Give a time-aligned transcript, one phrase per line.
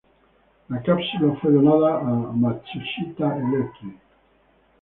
[0.71, 2.01] La cápsula fue donada a
[2.33, 3.99] Matsushita Electric.